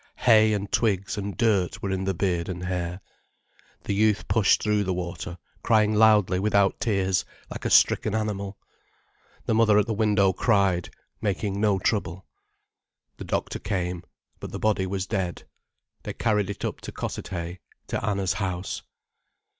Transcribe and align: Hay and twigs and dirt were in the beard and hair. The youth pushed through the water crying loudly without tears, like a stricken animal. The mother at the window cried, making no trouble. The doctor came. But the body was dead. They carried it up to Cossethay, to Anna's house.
Hay 0.25 0.51
and 0.55 0.71
twigs 0.71 1.15
and 1.15 1.37
dirt 1.37 1.83
were 1.83 1.91
in 1.91 2.05
the 2.05 2.15
beard 2.15 2.49
and 2.49 2.63
hair. 2.63 3.01
The 3.83 3.93
youth 3.93 4.27
pushed 4.27 4.59
through 4.63 4.83
the 4.83 4.95
water 4.95 5.37
crying 5.61 5.93
loudly 5.93 6.39
without 6.39 6.79
tears, 6.79 7.23
like 7.51 7.65
a 7.65 7.69
stricken 7.69 8.15
animal. 8.15 8.57
The 9.45 9.53
mother 9.53 9.77
at 9.77 9.85
the 9.85 9.93
window 9.93 10.33
cried, 10.33 10.89
making 11.21 11.61
no 11.61 11.77
trouble. 11.77 12.25
The 13.17 13.25
doctor 13.25 13.59
came. 13.59 14.03
But 14.39 14.51
the 14.51 14.57
body 14.57 14.87
was 14.87 15.05
dead. 15.05 15.43
They 16.01 16.13
carried 16.13 16.49
it 16.49 16.65
up 16.65 16.81
to 16.81 16.91
Cossethay, 16.91 17.59
to 17.85 18.03
Anna's 18.03 18.33
house. 18.33 18.81